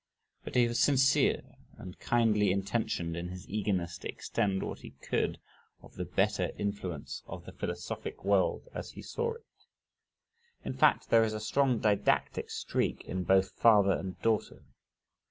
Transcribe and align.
But 0.43 0.55
he 0.55 0.67
was 0.67 0.79
sincere 0.79 1.43
and 1.77 1.99
kindly 1.99 2.51
intentioned 2.51 3.15
in 3.15 3.27
his 3.27 3.47
eagerness 3.47 3.99
to 3.99 4.09
extend 4.09 4.63
what 4.63 4.79
he 4.79 4.95
could 5.07 5.37
of 5.83 5.93
the 5.93 6.05
better 6.05 6.49
influence 6.57 7.21
of 7.27 7.45
the 7.45 7.51
philosophic 7.51 8.25
world 8.25 8.67
as 8.73 8.93
he 8.93 9.03
saw 9.03 9.33
it. 9.33 9.43
In 10.65 10.73
fact, 10.73 11.11
there 11.11 11.23
is 11.23 11.35
a 11.35 11.39
strong 11.39 11.77
didactic 11.77 12.49
streak 12.49 13.01
in 13.05 13.25
both 13.25 13.51
father 13.59 13.91
and 13.91 14.19
daughter. 14.23 14.63